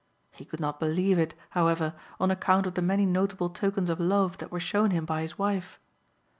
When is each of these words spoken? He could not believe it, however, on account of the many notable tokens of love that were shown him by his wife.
He 0.31 0.45
could 0.45 0.59
not 0.59 0.79
believe 0.79 1.19
it, 1.19 1.35
however, 1.51 1.93
on 2.19 2.31
account 2.31 2.65
of 2.65 2.73
the 2.73 2.81
many 2.81 3.05
notable 3.05 3.51
tokens 3.51 3.87
of 3.87 3.99
love 3.99 4.39
that 4.39 4.49
were 4.51 4.59
shown 4.59 4.89
him 4.89 5.05
by 5.05 5.21
his 5.21 5.37
wife. 5.37 5.79